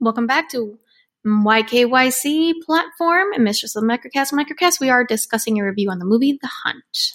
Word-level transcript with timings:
Welcome 0.00 0.28
back 0.28 0.48
to 0.50 0.78
YKYC 1.26 2.52
platform 2.64 3.32
and 3.34 3.42
Mistress 3.42 3.74
of 3.74 3.82
the 3.82 3.88
Microcast 3.88 4.32
Microcast. 4.32 4.78
We 4.78 4.90
are 4.90 5.04
discussing 5.04 5.58
a 5.58 5.64
review 5.64 5.90
on 5.90 5.98
the 5.98 6.04
movie 6.04 6.38
The 6.40 6.48
Hunt. 6.62 7.14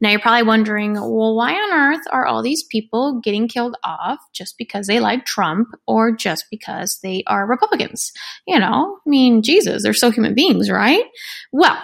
Now 0.00 0.10
you're 0.10 0.20
probably 0.20 0.44
wondering, 0.44 0.94
well, 0.94 1.34
why 1.34 1.54
on 1.54 1.72
earth 1.72 2.06
are 2.12 2.26
all 2.26 2.40
these 2.40 2.62
people 2.62 3.20
getting 3.20 3.48
killed 3.48 3.76
off 3.82 4.20
just 4.32 4.56
because 4.58 4.86
they 4.86 5.00
like 5.00 5.24
Trump 5.24 5.70
or 5.88 6.14
just 6.14 6.44
because 6.52 7.00
they 7.02 7.24
are 7.26 7.48
Republicans? 7.48 8.12
You 8.46 8.60
know, 8.60 8.98
I 9.04 9.10
mean, 9.10 9.42
Jesus, 9.42 9.82
they're 9.82 9.92
so 9.92 10.12
human 10.12 10.36
beings, 10.36 10.70
right? 10.70 11.02
Well, 11.50 11.82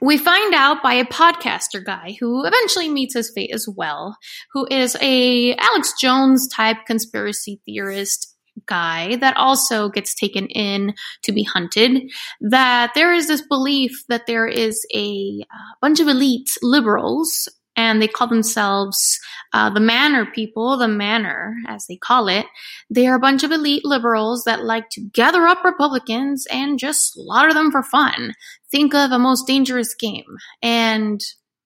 we 0.00 0.16
find 0.16 0.54
out 0.54 0.80
by 0.80 0.94
a 0.94 1.04
podcaster 1.04 1.84
guy 1.84 2.16
who 2.20 2.46
eventually 2.46 2.88
meets 2.88 3.14
his 3.14 3.32
fate 3.34 3.50
as 3.52 3.66
well, 3.68 4.16
who 4.52 4.68
is 4.70 4.96
a 5.00 5.56
Alex 5.56 5.94
Jones 6.00 6.46
type 6.46 6.86
conspiracy 6.86 7.60
theorist 7.66 8.36
guy 8.68 9.16
that 9.16 9.36
also 9.36 9.88
gets 9.88 10.14
taken 10.14 10.46
in 10.48 10.94
to 11.22 11.32
be 11.32 11.42
hunted 11.42 12.02
that 12.40 12.92
there 12.94 13.12
is 13.12 13.26
this 13.26 13.42
belief 13.42 14.04
that 14.08 14.26
there 14.26 14.46
is 14.46 14.86
a 14.94 15.44
uh, 15.52 15.74
bunch 15.80 16.00
of 16.00 16.08
elite 16.08 16.50
liberals 16.62 17.48
and 17.78 18.02
they 18.02 18.08
call 18.08 18.26
themselves 18.26 19.20
uh, 19.52 19.70
the 19.70 19.80
manor 19.80 20.26
people, 20.26 20.76
the 20.76 20.88
manor, 20.88 21.54
as 21.68 21.86
they 21.86 21.96
call 21.96 22.26
it. 22.26 22.44
They 22.90 23.06
are 23.06 23.14
a 23.14 23.20
bunch 23.20 23.44
of 23.44 23.52
elite 23.52 23.84
liberals 23.84 24.42
that 24.44 24.64
like 24.64 24.90
to 24.90 25.00
gather 25.00 25.46
up 25.46 25.64
Republicans 25.64 26.44
and 26.50 26.78
just 26.78 27.14
slaughter 27.14 27.54
them 27.54 27.70
for 27.70 27.84
fun. 27.84 28.34
Think 28.70 28.94
of 28.94 29.12
a 29.12 29.18
most 29.18 29.46
dangerous 29.46 29.94
game. 29.94 30.24
And 30.60 31.20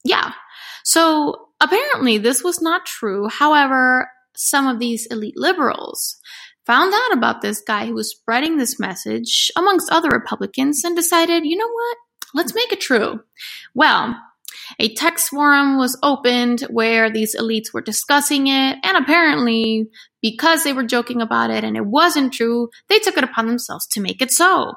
yeah. 0.05 0.33
So 0.85 1.49
apparently 1.63 2.19
this 2.19 2.45
was 2.45 2.61
not 2.61 2.85
true. 2.85 3.29
However, 3.29 4.11
some 4.37 4.67
of 4.67 4.79
these 4.79 5.07
elite 5.07 5.37
liberals 5.37 6.19
found 6.67 6.95
out 6.95 7.17
about 7.17 7.43
this 7.43 7.61
guy 7.61 7.87
who 7.87 7.95
was 7.95 8.11
spreading 8.11 8.57
this 8.57 8.79
message 8.79 9.51
amongst 9.57 9.91
other 9.91 10.09
Republicans 10.11 10.85
and 10.85 10.97
decided, 10.97 11.45
you 11.45 11.57
know 11.57 11.69
what? 11.69 11.97
Let's 12.35 12.55
make 12.55 12.73
it 12.73 12.81
true. 12.81 13.21
Well, 13.75 14.17
a 14.79 14.95
text 14.95 15.29
forum 15.29 15.79
was 15.79 15.99
opened 16.03 16.61
where 16.71 17.11
these 17.11 17.37
elites 17.37 17.73
were 17.73 17.81
discussing 17.81 18.47
it, 18.47 18.77
and 18.83 18.97
apparently, 18.97 19.89
because 20.21 20.65
they 20.65 20.73
were 20.73 20.85
joking 20.85 21.21
about 21.21 21.51
it 21.51 21.65
and 21.65 21.77
it 21.77 21.87
wasn't 21.87 22.33
true, 22.33 22.71
they 22.89 22.99
took 22.99 23.17
it 23.17 23.25
upon 23.25 23.47
themselves 23.47 23.87
to 23.89 24.01
make 24.01 24.23
it 24.23 24.31
so. 24.31 24.75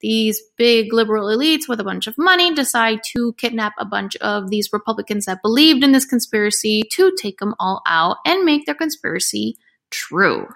These 0.00 0.40
big 0.56 0.92
liberal 0.92 1.26
elites 1.26 1.68
with 1.68 1.80
a 1.80 1.84
bunch 1.84 2.06
of 2.06 2.16
money 2.18 2.54
decide 2.54 3.00
to 3.14 3.32
kidnap 3.34 3.74
a 3.78 3.84
bunch 3.84 4.16
of 4.16 4.48
these 4.48 4.70
Republicans 4.72 5.24
that 5.26 5.42
believed 5.42 5.82
in 5.82 5.92
this 5.92 6.04
conspiracy 6.04 6.82
to 6.92 7.12
take 7.20 7.38
them 7.38 7.54
all 7.58 7.82
out 7.86 8.18
and 8.24 8.44
make 8.44 8.66
their 8.66 8.74
conspiracy 8.74 9.56
true. 9.90 10.46